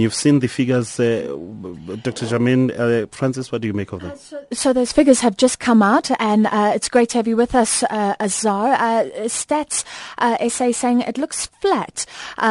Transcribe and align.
You've 0.00 0.14
seen 0.14 0.40
the 0.40 0.48
figures, 0.48 0.98
uh, 1.00 1.36
Dr. 2.02 2.26
Jammine. 2.26 2.70
Uh, 2.70 3.06
Francis, 3.10 3.50
what 3.50 3.60
do 3.60 3.68
you 3.68 3.72
make 3.72 3.92
of 3.92 4.00
them? 4.00 4.12
Uh, 4.12 4.16
so, 4.16 4.46
so, 4.52 4.72
those 4.72 4.92
figures 4.92 5.20
have 5.20 5.36
just 5.36 5.58
come 5.58 5.82
out, 5.82 6.10
and 6.20 6.46
uh, 6.46 6.72
it's 6.74 6.88
great 6.88 7.10
to 7.10 7.18
have 7.18 7.28
you 7.28 7.36
with 7.36 7.54
us, 7.54 7.82
uh, 7.84 8.14
Azar. 8.20 8.72
Uh, 8.74 9.04
stats 9.26 9.84
SA 10.50 10.72
saying 10.72 11.00
it 11.00 11.18
looks 11.18 11.46
flat 11.46 12.06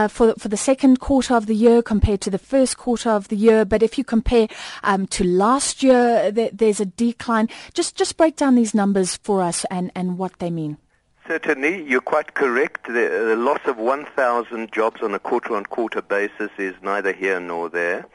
for 0.09 0.33
for 0.35 0.47
the 0.47 0.57
second 0.57 0.99
quarter 0.99 1.35
of 1.35 1.45
the 1.45 1.55
year 1.55 1.81
compared 1.81 2.21
to 2.21 2.29
the 2.29 2.37
first 2.37 2.77
quarter 2.77 3.09
of 3.09 3.27
the 3.27 3.35
year. 3.35 3.65
But 3.65 3.83
if 3.83 3.97
you 3.97 4.03
compare 4.03 4.47
um, 4.83 5.07
to 5.07 5.23
last 5.23 5.83
year, 5.83 6.31
th- 6.31 6.51
there's 6.53 6.79
a 6.79 6.85
decline. 6.85 7.49
Just 7.73 7.95
just 7.95 8.17
break 8.17 8.35
down 8.35 8.55
these 8.55 8.73
numbers 8.73 9.17
for 9.17 9.41
us 9.41 9.65
and, 9.69 9.91
and 9.95 10.17
what 10.17 10.39
they 10.39 10.49
mean. 10.49 10.77
Certainly, 11.27 11.83
you're 11.83 12.01
quite 12.01 12.33
correct. 12.33 12.87
The, 12.87 13.23
the 13.29 13.37
loss 13.37 13.61
of 13.65 13.77
1,000 13.77 14.73
jobs 14.73 15.01
on 15.01 15.13
a 15.13 15.19
quarter-on-quarter 15.19 16.01
basis 16.01 16.51
is 16.57 16.75
neither 16.81 17.13
here 17.13 17.39
nor 17.39 17.69
there 17.69 18.05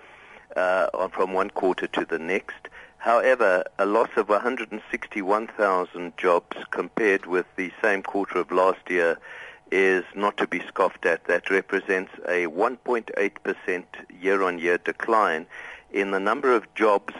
uh, 0.54 1.08
from 1.08 1.32
one 1.32 1.49
quarter 1.49 1.86
to 1.86 2.04
the 2.04 2.18
next. 2.18 2.68
However, 2.99 3.64
a 3.79 3.86
loss 3.86 4.11
of 4.16 4.29
161,000 4.29 6.16
jobs 6.18 6.57
compared 6.71 7.25
with 7.25 7.46
the 7.57 7.72
same 7.80 8.02
quarter 8.02 8.40
of 8.40 8.52
last 8.52 8.90
year 8.90 9.16
is 9.71 10.04
not 10.14 10.36
to 10.36 10.46
be 10.46 10.61
scoffed 10.68 11.07
at. 11.07 11.25
That 11.25 11.49
represents 11.49 12.13
a 12.27 12.46
1.8% 12.46 13.85
year-on-year 14.21 14.79
decline 14.85 15.46
in 15.93 16.11
the 16.11 16.21
number 16.21 16.54
of 16.54 16.75
jobs 16.75 17.14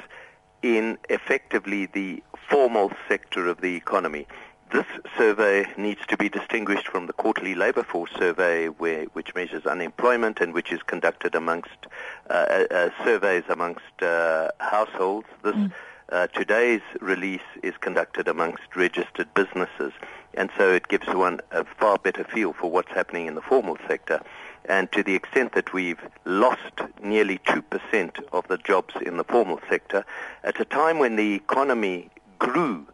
in 0.60 0.98
effectively 1.09 1.87
the 1.87 2.23
formal 2.51 2.93
sector 3.09 3.46
of 3.46 3.62
the 3.62 3.74
economy. 3.74 4.27
This 4.71 4.87
survey 5.17 5.67
needs 5.79 6.01
to 6.09 6.17
be 6.17 6.29
distinguished 6.29 6.89
from 6.89 7.07
the 7.07 7.15
quarterly 7.15 7.55
labor 7.55 7.83
force 7.83 8.11
survey, 8.19 8.67
where, 8.67 9.05
which 9.15 9.35
measures 9.35 9.65
unemployment 9.65 10.41
and 10.41 10.53
which 10.53 10.73
is 10.73 10.83
conducted 10.83 11.35
amongst 11.35 11.87
uh, 12.29 12.33
uh, 12.33 12.65
uh 12.71 12.91
surveys 13.05 13.45
amongst 13.49 14.03
uh, 14.03 14.51
households. 14.61 15.29
This 15.43 15.55
mm. 15.55 15.73
Uh, 16.10 16.27
today's 16.29 16.80
release 17.02 17.49
is 17.63 17.75
conducted 17.83 18.29
amongst 18.29 18.75
registered 18.75 19.29
businesses, 19.35 19.93
and 20.33 20.49
so 20.57 20.73
it 20.73 20.88
gives 20.88 21.07
one 21.09 21.38
a 21.51 21.65
far 21.65 21.99
better 21.99 22.25
feel 22.25 22.55
for 22.55 22.71
what's 22.71 22.91
happening 22.93 23.27
in 23.27 23.35
the 23.35 23.43
formal 23.43 23.77
sector. 23.87 24.19
And 24.65 24.91
to 24.93 25.03
the 25.03 25.15
extent 25.15 25.53
that 25.53 25.75
we've 25.75 26.01
lost 26.25 26.80
nearly 27.03 27.38
2% 27.41 28.23
of 28.32 28.49
the 28.49 28.57
jobs 28.57 28.95
in 29.05 29.19
the 29.19 29.25
formal 29.25 29.60
sector, 29.69 30.03
at 30.45 30.59
a 30.59 30.65
time 30.65 30.99
when 30.99 31.16
the 31.16 31.35
economy 31.35 32.09
grew 32.38 32.87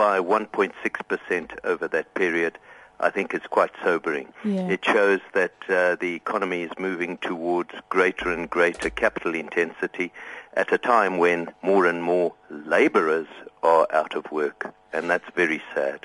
by 0.00 0.18
1.6% 0.18 1.58
over 1.62 1.86
that 1.86 2.14
period, 2.14 2.56
I 3.00 3.10
think 3.10 3.34
is 3.34 3.42
quite 3.50 3.70
sobering. 3.84 4.32
Yeah. 4.42 4.66
It 4.68 4.82
shows 4.82 5.20
that 5.34 5.52
uh, 5.68 5.96
the 5.96 6.14
economy 6.14 6.62
is 6.62 6.70
moving 6.78 7.18
towards 7.18 7.72
greater 7.90 8.32
and 8.32 8.48
greater 8.48 8.88
capital 8.88 9.34
intensity 9.34 10.10
at 10.54 10.72
a 10.72 10.78
time 10.78 11.18
when 11.18 11.52
more 11.62 11.84
and 11.84 12.02
more 12.02 12.32
laborers 12.48 13.28
are 13.62 13.86
out 13.92 14.14
of 14.14 14.24
work, 14.32 14.72
and 14.94 15.10
that's 15.10 15.28
very 15.36 15.60
sad. 15.74 16.00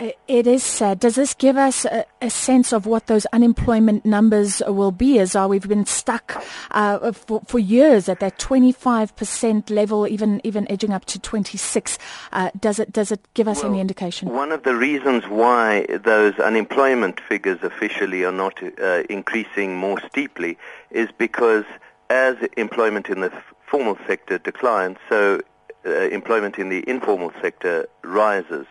It 0.00 0.46
is 0.46 0.62
sad. 0.62 1.00
Does 1.00 1.16
this 1.16 1.34
give 1.34 1.58
us 1.58 1.84
a, 1.84 2.06
a, 2.22 2.30
sense 2.30 2.72
of 2.72 2.86
what 2.86 3.06
those 3.06 3.26
unemployment 3.34 4.06
numbers 4.06 4.62
will 4.66 4.92
be? 4.92 5.20
Azar, 5.20 5.46
we've 5.46 5.68
been 5.68 5.84
stuck 5.84 6.42
uh, 6.70 7.12
for, 7.12 7.42
for, 7.46 7.58
years 7.58 8.08
at 8.08 8.18
that 8.20 8.38
25% 8.38 9.68
level, 9.68 10.08
even 10.08 10.40
even 10.42 10.70
edging 10.70 10.94
up 10.94 11.04
to 11.04 11.18
26. 11.18 11.98
Uh, 12.32 12.50
does 12.58 12.78
it 12.78 12.92
does 12.92 13.12
it 13.12 13.20
give 13.34 13.46
us 13.46 13.62
well, 13.62 13.72
any 13.72 13.80
indication? 13.80 14.30
One 14.30 14.52
of 14.52 14.62
the 14.62 14.74
reasons 14.74 15.24
why 15.28 15.84
those 16.02 16.38
unemployment 16.38 17.20
figures 17.20 17.58
officially 17.62 18.24
are 18.24 18.32
not 18.32 18.62
uh, 18.62 19.02
increasing 19.10 19.76
more 19.76 20.00
steeply 20.08 20.56
is 20.90 21.10
because 21.18 21.66
as 22.08 22.36
employment 22.56 23.10
in 23.10 23.20
the 23.20 23.30
formal 23.66 23.98
sector 24.06 24.38
declines, 24.38 24.96
so 25.10 25.42
uh, 25.84 25.90
employment 25.90 26.58
in 26.58 26.70
the 26.70 26.88
informal 26.88 27.32
sector 27.42 27.86
rises 28.02 28.66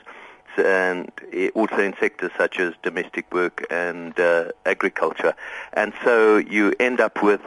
and 0.57 1.11
also 1.55 1.79
in 1.79 1.93
sectors 1.99 2.31
such 2.37 2.59
as 2.59 2.73
domestic 2.83 3.31
work 3.33 3.65
and 3.69 4.19
uh, 4.19 4.51
agriculture. 4.65 5.33
And 5.73 5.93
so 6.03 6.37
you 6.37 6.73
end 6.79 6.99
up 6.99 7.21
with 7.23 7.41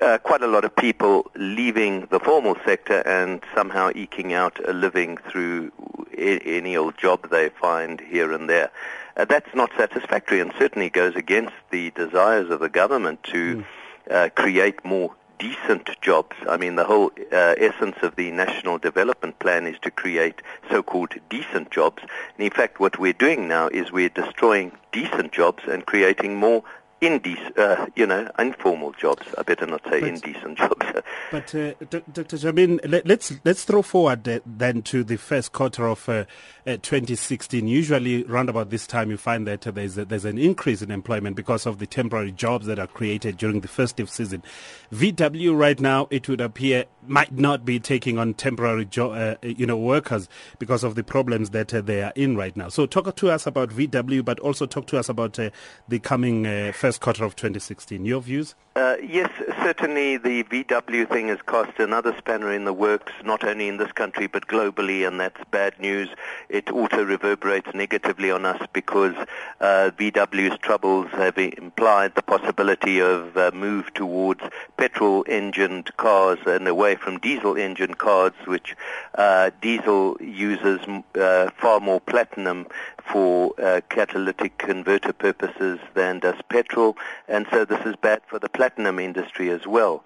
uh, 0.00 0.18
quite 0.18 0.42
a 0.42 0.46
lot 0.46 0.64
of 0.64 0.74
people 0.76 1.30
leaving 1.34 2.06
the 2.10 2.20
formal 2.20 2.56
sector 2.64 3.00
and 3.06 3.42
somehow 3.54 3.90
eking 3.94 4.32
out 4.32 4.58
a 4.68 4.72
living 4.72 5.16
through 5.16 5.72
I- 6.12 6.40
any 6.44 6.76
old 6.76 6.96
job 6.98 7.30
they 7.30 7.48
find 7.48 8.00
here 8.00 8.32
and 8.32 8.48
there. 8.48 8.70
Uh, 9.16 9.24
that's 9.24 9.52
not 9.54 9.70
satisfactory 9.76 10.40
and 10.40 10.52
certainly 10.58 10.90
goes 10.90 11.16
against 11.16 11.54
the 11.70 11.90
desires 11.90 12.50
of 12.50 12.60
the 12.60 12.68
government 12.68 13.22
to 13.24 13.64
mm. 14.08 14.34
create 14.34 14.84
more 14.84 15.14
decent 15.38 15.90
jobs. 16.00 16.36
I 16.48 16.56
mean, 16.56 16.76
the 16.76 16.84
whole 16.84 17.10
uh, 17.32 17.54
essence 17.58 17.96
of 18.02 18.16
the 18.16 18.30
National 18.30 18.78
Development 18.78 19.38
Plan 19.38 19.66
is 19.66 19.78
to 19.82 19.90
create 19.90 20.42
so-called 20.70 21.14
decent 21.30 21.70
jobs. 21.70 22.02
And 22.02 22.44
in 22.44 22.50
fact, 22.50 22.80
what 22.80 22.98
we're 22.98 23.12
doing 23.12 23.48
now 23.48 23.68
is 23.68 23.92
we're 23.92 24.08
destroying 24.08 24.72
decent 24.92 25.32
jobs 25.32 25.62
and 25.66 25.86
creating 25.86 26.36
more 26.36 26.62
indecent, 27.00 27.56
uh, 27.58 27.86
you 27.94 28.06
know, 28.06 28.28
informal 28.38 28.92
jobs. 28.92 29.26
I 29.36 29.42
better 29.42 29.66
not 29.66 29.82
say 29.84 30.00
but, 30.00 30.08
indecent 30.08 30.58
jobs. 30.58 30.86
but 31.30 31.54
uh, 31.54 31.74
D- 31.90 32.02
Dr. 32.12 32.36
Jammine, 32.36 32.80
let, 32.84 33.10
us 33.10 33.32
let's 33.44 33.64
throw 33.64 33.82
forward 33.82 34.28
uh, 34.28 34.40
then 34.44 34.82
to 34.82 35.04
the 35.04 35.16
first 35.16 35.52
quarter 35.52 35.86
of 35.86 36.08
uh, 36.08 36.24
uh, 36.66 36.76
2016. 36.82 37.66
Usually, 37.68 38.24
around 38.24 38.48
about 38.48 38.70
this 38.70 38.86
time, 38.86 39.10
you 39.10 39.16
find 39.16 39.46
that 39.46 39.62
there's 39.62 39.98
a, 39.98 40.04
there's 40.04 40.24
an 40.24 40.38
increase 40.38 40.82
in 40.82 40.90
employment 40.90 41.36
because 41.36 41.66
of 41.66 41.78
the 41.78 41.86
temporary 41.86 42.32
jobs 42.32 42.66
that 42.66 42.78
are 42.78 42.86
created 42.86 43.36
during 43.36 43.60
the 43.60 43.68
festive 43.68 44.10
season. 44.10 44.42
VW 44.92 45.56
right 45.56 45.78
now, 45.80 46.08
it 46.10 46.28
would 46.28 46.40
appear, 46.40 46.84
might 47.08 47.32
not 47.32 47.64
be 47.64 47.80
taking 47.80 48.18
on 48.18 48.34
temporary 48.34 48.84
jo- 48.84 49.12
uh, 49.12 49.36
you 49.42 49.66
know 49.66 49.76
workers 49.76 50.28
because 50.58 50.84
of 50.84 50.94
the 50.94 51.04
problems 51.04 51.50
that 51.50 51.68
they 51.68 52.02
are 52.02 52.12
in 52.14 52.36
right 52.36 52.56
now. 52.56 52.68
So, 52.68 52.86
talk 52.86 53.14
to 53.14 53.30
us 53.30 53.46
about 53.46 53.70
VW, 53.70 54.24
but 54.24 54.38
also 54.40 54.66
talk 54.66 54.86
to 54.88 54.98
us 54.98 55.08
about 55.08 55.38
the 55.88 55.98
coming 55.98 56.44
first 56.72 57.00
quarter 57.00 57.24
of 57.24 57.36
2016. 57.36 58.04
Your 58.04 58.20
views? 58.20 58.54
Uh, 58.78 58.96
yes, 59.02 59.28
certainly 59.60 60.16
the 60.18 60.44
VW 60.44 61.08
thing 61.08 61.26
has 61.26 61.42
cost 61.42 61.80
another 61.80 62.14
spanner 62.16 62.52
in 62.52 62.64
the 62.64 62.72
works, 62.72 63.12
not 63.24 63.42
only 63.42 63.66
in 63.66 63.76
this 63.76 63.90
country 63.90 64.28
but 64.28 64.46
globally, 64.46 65.04
and 65.04 65.18
that's 65.18 65.42
bad 65.50 65.76
news. 65.80 66.08
It 66.48 66.70
also 66.70 67.02
reverberates 67.02 67.74
negatively 67.74 68.30
on 68.30 68.46
us 68.46 68.64
because 68.72 69.16
uh, 69.60 69.90
VW's 69.98 70.58
troubles 70.60 71.08
have 71.10 71.36
implied 71.38 72.14
the 72.14 72.22
possibility 72.22 73.00
of 73.00 73.36
a 73.36 73.48
uh, 73.48 73.50
move 73.50 73.92
towards 73.94 74.42
petrol-engined 74.76 75.96
cars 75.96 76.38
and 76.46 76.68
away 76.68 76.94
from 76.98 77.18
diesel 77.18 77.56
engine 77.56 77.94
cars, 77.94 78.32
which 78.46 78.76
uh, 79.14 79.50
diesel 79.62 80.16
uses 80.20 80.80
uh, 81.14 81.50
far 81.56 81.80
more 81.80 82.00
platinum 82.00 82.66
for 83.10 83.54
uh, 83.60 83.80
catalytic 83.88 84.58
converter 84.58 85.12
purposes 85.12 85.78
than 85.94 86.18
does 86.18 86.40
petrol, 86.48 86.96
and 87.28 87.46
so 87.50 87.64
this 87.64 87.84
is 87.86 87.96
bad 87.96 88.20
for 88.26 88.38
the 88.38 88.48
platinum 88.48 88.98
industry 88.98 89.50
as 89.50 89.66
well. 89.66 90.04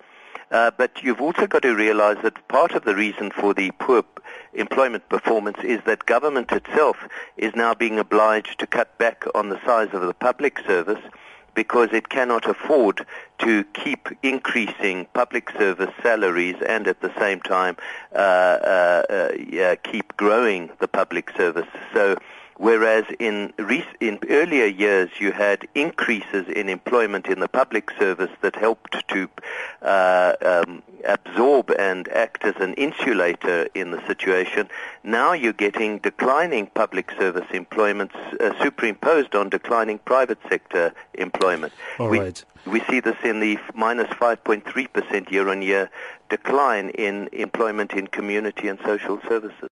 Uh, 0.52 0.70
but 0.76 1.02
you've 1.02 1.20
also 1.20 1.46
got 1.46 1.62
to 1.62 1.74
realize 1.74 2.18
that 2.22 2.46
part 2.48 2.72
of 2.72 2.84
the 2.84 2.94
reason 2.94 3.30
for 3.30 3.54
the 3.54 3.70
poor 3.78 4.04
employment 4.52 5.08
performance 5.08 5.56
is 5.64 5.80
that 5.86 6.04
government 6.04 6.52
itself 6.52 6.96
is 7.38 7.54
now 7.54 7.72
being 7.72 7.98
obliged 7.98 8.58
to 8.58 8.66
cut 8.66 8.96
back 8.98 9.24
on 9.34 9.48
the 9.48 9.58
size 9.64 9.88
of 9.94 10.02
the 10.02 10.12
public 10.12 10.58
service 10.66 11.00
because 11.54 11.90
it 11.92 12.08
cannot 12.08 12.48
afford 12.48 13.06
to 13.38 13.64
keep 13.74 14.08
increasing 14.22 15.06
public 15.14 15.50
service 15.50 15.92
salaries 16.02 16.56
and 16.66 16.86
at 16.86 17.00
the 17.00 17.12
same 17.18 17.40
time 17.40 17.76
uh, 18.14 18.18
uh, 18.18 19.02
uh 19.10 19.76
keep 19.84 20.16
growing 20.16 20.70
the 20.80 20.88
public 20.88 21.30
service. 21.36 21.68
So 21.92 22.16
whereas 22.62 23.04
in, 23.18 23.52
in 24.00 24.18
earlier 24.30 24.66
years 24.66 25.10
you 25.18 25.32
had 25.32 25.66
increases 25.74 26.46
in 26.46 26.68
employment 26.68 27.26
in 27.26 27.40
the 27.40 27.48
public 27.48 27.90
service 27.98 28.30
that 28.40 28.54
helped 28.54 28.96
to 29.08 29.28
uh, 29.82 30.34
um, 30.42 30.80
absorb 31.04 31.72
and 31.72 32.06
act 32.12 32.44
as 32.44 32.54
an 32.60 32.72
insulator 32.74 33.66
in 33.74 33.90
the 33.90 34.00
situation. 34.06 34.68
Now 35.02 35.32
you're 35.32 35.52
getting 35.52 35.98
declining 35.98 36.68
public 36.68 37.10
service 37.18 37.48
employment 37.52 38.12
uh, 38.14 38.52
superimposed 38.62 39.34
on 39.34 39.48
declining 39.48 39.98
private 39.98 40.38
sector 40.48 40.94
employment. 41.14 41.72
All 41.98 42.08
we, 42.08 42.20
right. 42.20 42.44
we 42.64 42.78
see 42.84 43.00
this 43.00 43.16
in 43.24 43.40
the 43.40 43.58
minus 43.74 44.08
5.3% 44.10 45.32
year-on-year 45.32 45.90
decline 46.28 46.90
in 46.90 47.28
employment 47.32 47.92
in 47.92 48.06
community 48.06 48.68
and 48.68 48.78
social 48.84 49.20
services. 49.28 49.70